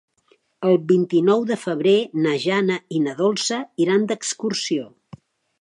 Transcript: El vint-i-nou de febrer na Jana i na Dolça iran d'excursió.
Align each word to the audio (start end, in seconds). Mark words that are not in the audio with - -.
El 0.69 0.79
vint-i-nou 0.91 1.43
de 1.51 1.57
febrer 1.65 1.93
na 2.25 2.33
Jana 2.47 2.79
i 2.97 3.05
na 3.07 3.15
Dolça 3.23 3.63
iran 3.87 4.11
d'excursió. 4.13 4.91